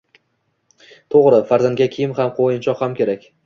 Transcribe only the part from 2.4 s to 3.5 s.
o‘yinchoq ham kerak.